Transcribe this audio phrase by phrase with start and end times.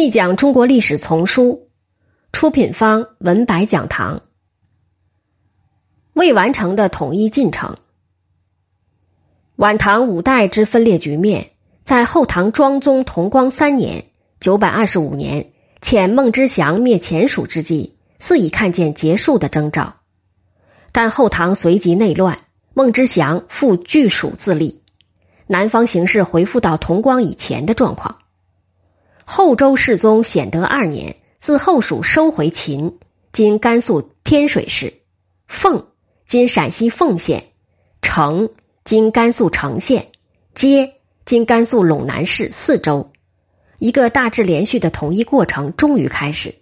[0.00, 1.70] 细讲中国历史丛书，
[2.30, 4.22] 出品方文白讲堂。
[6.12, 7.78] 未完成的统一进程。
[9.56, 11.50] 晚唐五代之分裂局面，
[11.82, 14.04] 在后唐庄宗同光三年
[14.38, 15.50] （九百二十五年）
[15.82, 19.96] 遣孟知祥灭前蜀之际，似已看见结束的征兆。
[20.92, 22.38] 但后唐随即内乱，
[22.72, 24.80] 孟知祥复据蜀自立，
[25.48, 28.18] 南方形势回复到同光以前的状况。
[29.30, 32.98] 后周世宗显德二年，自后蜀收回秦
[33.30, 34.94] （今甘肃天水市）、
[35.46, 35.88] 凤
[36.26, 37.44] （今陕西凤县）、
[38.00, 38.48] 成
[38.84, 40.06] （今甘肃成县）、
[40.56, 40.94] 接
[41.26, 43.10] （今甘肃陇南市）四州，
[43.78, 46.54] 一个大致连续的统一过程终于开始。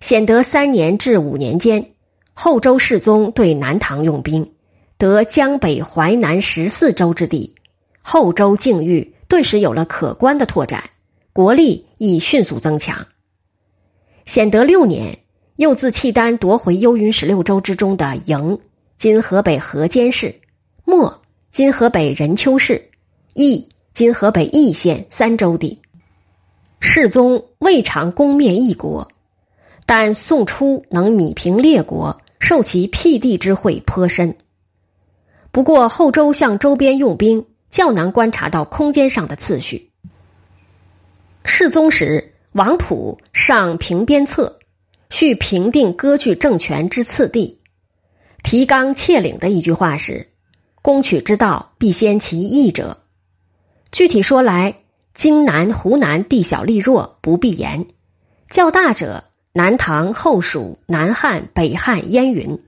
[0.00, 1.92] 显德三年至五年间，
[2.34, 4.52] 后周世宗对南唐用兵，
[4.98, 7.54] 得江北淮南十四州之地，
[8.02, 10.90] 后周境域顿时有了可观的拓展。
[11.34, 13.06] 国力亦迅速增强。
[14.26, 15.20] 显德六年，
[15.56, 18.60] 又自契丹夺回幽云十六州之中的营
[18.98, 20.40] （今河北河间市）、
[20.84, 22.90] 莫（今河北任丘市）、
[23.32, 25.80] 义（今河北易县）三州地。
[26.80, 29.10] 世宗未尝攻灭一国，
[29.86, 34.36] 但宋初能米平列国，受其辟地之惠颇深。
[35.50, 39.91] 不过后周向周边用兵，较难观察到空间上的次序。
[41.44, 44.60] 世宗时，王溥上平边策，
[45.10, 47.58] 叙平定割据政权之次第。
[48.42, 50.28] 提纲挈领的一句话是
[50.82, 53.02] ：“攻取之道，必先其易者。”
[53.90, 54.78] 具体说来，
[55.14, 57.86] 荆南、湖南地小力弱，不必言；
[58.48, 62.62] 较大者，南唐、后蜀、南汉、北汉、燕云，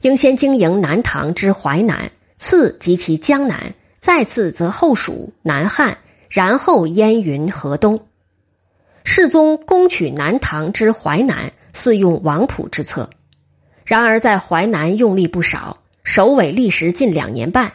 [0.00, 5.98] 应先经营南唐之淮南，次及其江南，再次则后蜀、南汉。
[6.28, 8.06] 然后燕云河东，
[9.04, 13.10] 世宗攻取南唐之淮南，似用王普之策。
[13.84, 17.72] 然而在淮南用力不少，首尾历时近两年半。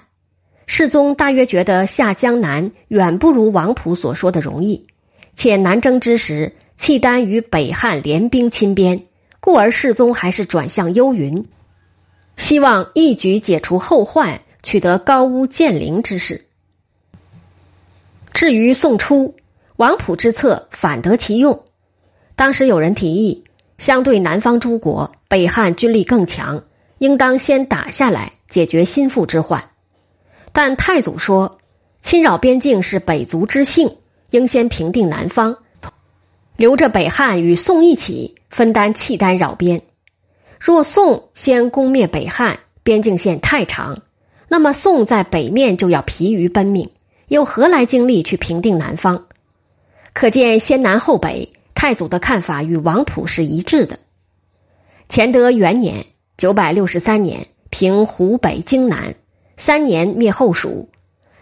[0.67, 4.87] 世宗大约觉得下江南远不如王普所说的容易，
[5.35, 9.03] 且南征之时，契丹与北汉联兵侵边，
[9.39, 11.47] 故而世宗还是转向幽云，
[12.37, 16.47] 希望一举解除后患，取得高屋建瓴之势。
[18.33, 19.35] 至于宋初，
[19.75, 21.63] 王溥之策反得其用。
[22.35, 23.43] 当时有人提议，
[23.77, 26.63] 相对南方诸国，北汉军力更强，
[26.97, 29.63] 应当先打下来，解决心腹之患。
[30.53, 31.59] 但太祖说，
[32.01, 33.97] 侵扰边境是北族之幸，
[34.31, 35.57] 应先平定南方，
[36.55, 39.81] 留着北汉与宋一起分担契丹扰边。
[40.59, 44.01] 若宋先攻灭北汉，边境线太长，
[44.47, 46.89] 那么宋在北面就要疲于奔命。
[47.31, 49.23] 又何来精力去平定南方？
[50.11, 53.99] 可见先南后北，太祖的看法与王溥是一致的。
[55.07, 59.15] 乾德元年（九百六十三年）平湖北荆南，
[59.55, 60.89] 三年灭后蜀；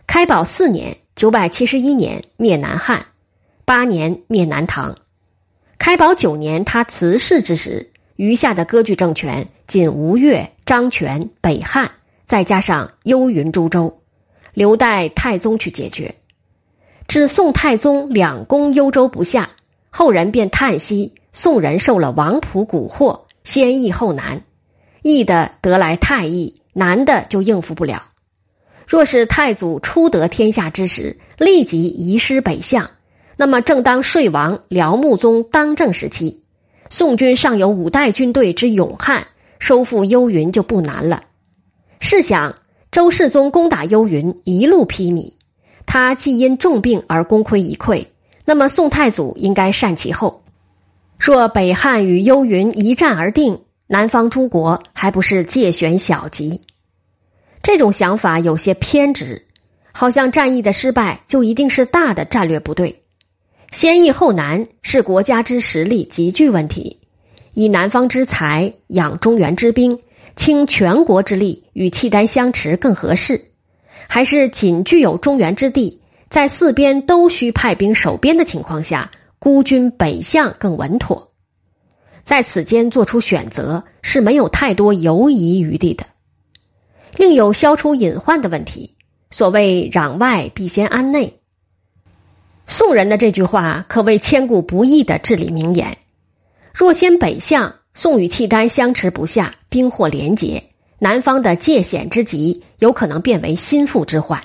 [0.05, 3.07] 开宝四年（九百七十一年）灭南汉，
[3.65, 4.95] 八年灭南唐。
[5.79, 11.89] 开宝九年，他辞世之时，余下的割据政权仅吴越、张权、北汉，
[12.27, 13.95] 再加上幽云诸州。
[14.59, 16.15] 留待太宗去解决。
[17.07, 19.51] 至宋太宗两攻幽州不下，
[19.89, 24.41] 后人便叹息：宋人受了王溥蛊惑，先易后难，
[25.01, 28.09] 易的得来太易，难的就应付不了。
[28.85, 32.91] 若是太祖初得天下之时，立即移师北向，
[33.37, 36.43] 那么正当睡王辽穆宗当政时期，
[36.89, 39.27] 宋军尚有五代军队之勇悍，
[39.57, 41.23] 收复幽云就不难了。
[42.01, 42.55] 试想。
[42.91, 45.33] 周世宗攻打幽云，一路披靡，
[45.85, 48.07] 他既因重病而功亏一篑，
[48.45, 50.43] 那么宋太祖应该善其后。
[51.19, 56.61] 若北汉与幽云一战而定，南方诸国还不是借选小吉？
[57.61, 59.45] 这种想法有些偏执，
[59.91, 63.03] 好像战役的失败就一定是大的战略不对。
[63.71, 67.01] 先易后难是国家之实力急剧问题，
[67.53, 69.99] 以南方之才养中原之兵。
[70.39, 73.51] 倾全国之力与契丹相持更合适，
[74.07, 81.33] 还是仅具有中原之地，在四边都需派兵守边的情况下，孤军北向更稳妥？
[82.23, 86.05] 在此间做出选择是没有太多犹疑余地的。
[87.17, 88.95] 另有消除隐患的问题，
[89.31, 91.41] 所谓“攘外必先安内”，
[92.65, 95.97] 宋人的这句话可谓千古不易的至理名言。
[96.73, 97.75] 若先北向。
[97.95, 104.39] 宋与契丹相持不下，兵祸连结，南方的界险之急有可能变为心腹之患；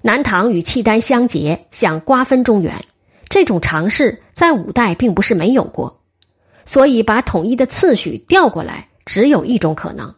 [0.00, 2.84] 南唐与契丹相结，想瓜分中原，
[3.28, 6.00] 这种尝试在五代并不是没有过，
[6.64, 10.14] 所以把统一的次序调过来，只有一种可能，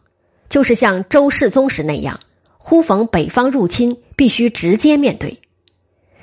[0.49, 2.19] 就是像周世宗时那样，
[2.57, 5.41] 忽逢北方入侵，必须直接面对。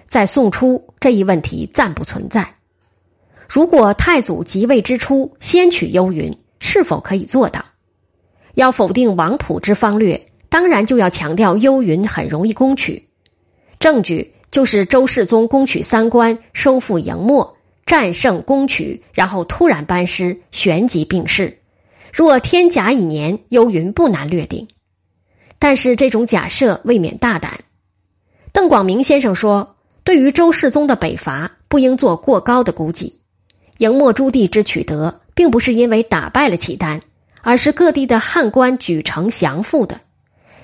[0.07, 2.55] 在宋初，这一问题暂不存在。
[3.49, 7.65] 如果太祖即位之初先取幽云，是否可以做到？
[8.59, 13.09] 要否定王普之方略，当然就要强调幽云很容易攻取。
[13.79, 14.35] 证据。
[14.51, 21.59] 就是周世宗攻取三关，收复营漠，战胜攻取，然后突然班师，旋即病逝。
[22.15, 24.69] 若天甲乙年，幽云不难略定。
[25.59, 27.61] 但是这种假设未免大胆。
[28.51, 33.21] 邓广明先生说，对于周世宗的北伐，不应做过高的估计。
[33.77, 37.03] 营墨诸地之取得，并不是因为打败了契丹，
[37.43, 40.01] 而是各地的汉官举城降附的。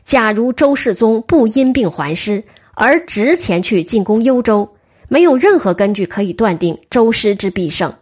[0.04, 2.44] 假如周世宗不因病还师，
[2.74, 4.76] 而直前去进攻幽州，
[5.08, 7.94] 没有任何根据可以断定周师之必胜。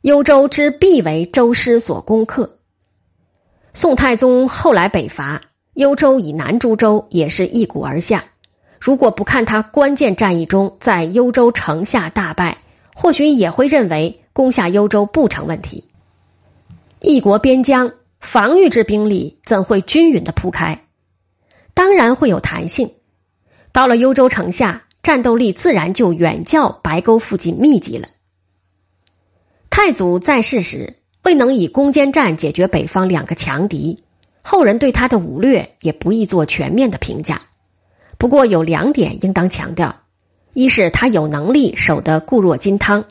[0.00, 2.58] 幽州之必为周师所攻克。
[3.74, 5.42] 宋太宗后来北伐，
[5.74, 8.24] 幽州以南诸州也是一鼓而下。
[8.80, 12.58] 如果不看他关键战役中在幽州城下大败，
[12.94, 15.87] 或许也会认为攻下幽州不成问题。
[17.00, 20.84] 一国边疆防御之兵力怎会均匀的铺开？
[21.72, 22.90] 当然会有弹性。
[23.70, 28.08] 到了幽州城下，战斗力自然就远较白沟附近密集了。
[29.70, 34.02] 太祖在世时未能以攻坚战解决北方两个强敌，
[34.42, 37.42] 后人对他的武略也不易做全面的评价。
[38.18, 40.00] 不过有两点应当强调：
[40.52, 43.04] 一是他有能力守得固若金汤，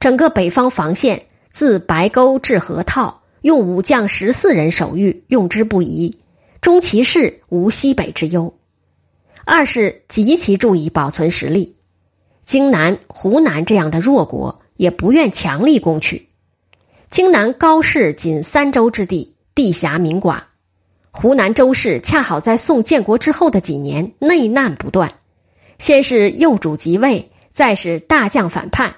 [0.00, 6.16] 整个北方防线自白沟至河套，用武将十四人守御，用之不疑，
[6.62, 8.54] 终其事无西北之忧。
[9.44, 11.76] 二是极其注意保存实力，
[12.46, 16.28] 荆南、湖南这样的弱国也不愿强力攻取。
[17.10, 20.44] 荆南高氏仅三州之地，地狭民寡；
[21.10, 25.14] 湖南周氏恰好在宋建国之后的几年内难不断，
[25.78, 28.96] 先是幼主即位，再是大将反叛，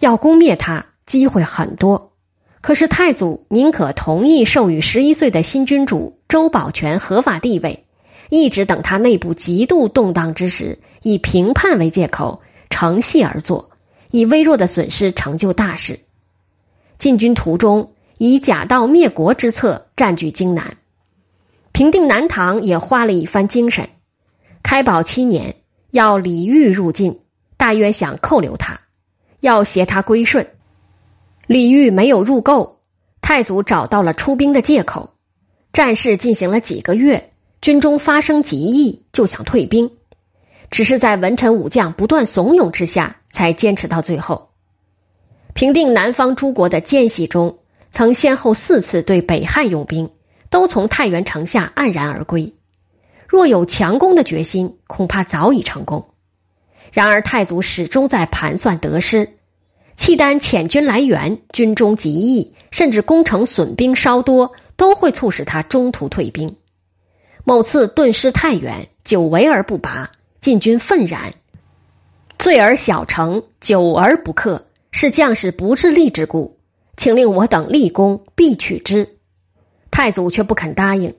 [0.00, 2.12] 要攻灭他机会很多。
[2.60, 7.84] 可是太祖宁可同意授予十一岁的新君主周保全合法地位。
[8.30, 13.70] 一直等他内部极度动荡之时，以评判为借口，乘隙而作，
[14.10, 16.00] 以微弱的损失成就大事。
[16.98, 20.76] 进军途中，以假道灭国之策占据荆南，
[21.72, 23.88] 平定南唐也花了一番精神。
[24.62, 25.56] 开宝七年，
[25.90, 27.20] 要李煜入晋，
[27.56, 28.78] 大约想扣留他，
[29.40, 30.46] 要挟他归顺。
[31.48, 32.80] 李煜没有入够，
[33.22, 35.14] 太祖找到了出兵的借口。
[35.72, 37.30] 战事进行了几个月。
[37.62, 39.90] 军中发生急议，就想退兵，
[40.70, 44.50] 只是在文臣武将不断怂恿之下，才坚持到最后。
[45.54, 47.58] 平定南方诸国的间隙中，
[47.90, 50.10] 曾先后四次对北汉用兵，
[50.50, 52.54] 都从太原城下黯然而归。
[53.26, 56.10] 若有强攻的决心，恐怕早已成功。
[56.92, 59.37] 然而太祖始终在盘算得失，
[59.98, 66.54] 契丹遣军来援，军中急议，甚至攻城损兵稍多，都会促使他中途退兵。
[67.44, 71.34] 某次顿失太原，久围而不拔，晋军愤然。
[72.38, 76.56] 罪而小城，久而不克，是将士不自立之故，
[76.96, 79.16] 请令我等立功，必取之。
[79.90, 81.12] 太祖却不肯答应。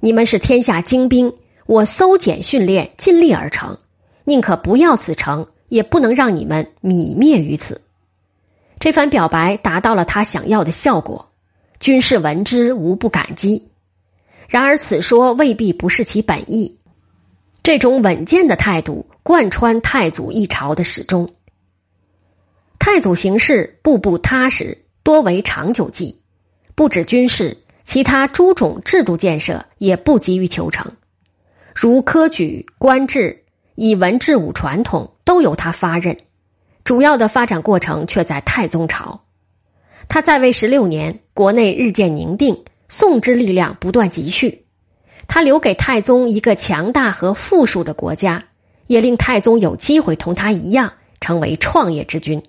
[0.00, 1.32] 你们是天下精兵，
[1.64, 3.78] 我搜检训练，尽力而成，
[4.24, 7.80] 宁可不要此城，也不能让你们泯灭于此。
[8.80, 11.32] 这番表白达到了他想要的效果，
[11.80, 13.70] 军士闻之，无不感激。
[14.48, 16.78] 然而，此说未必不是其本意。
[17.62, 21.30] 这种稳健的态度贯穿太祖一朝的始终。
[22.78, 26.20] 太祖行事步步踏实，多为长久计，
[26.76, 30.92] 不止军事，其他诸种制度建设也不急于求成。
[31.74, 33.44] 如科举、官制、
[33.74, 36.16] 以文治武传统，都由他发任。
[36.88, 39.20] 主要的发展过程却在太宗朝。
[40.08, 42.64] 他在位十六年，国内日渐宁定。
[42.88, 44.64] 宋之力量不断积蓄，
[45.26, 48.46] 他留给太宗一个强大和富庶的国家，
[48.86, 52.42] 也令太宗有机会同他一样成为创业之君。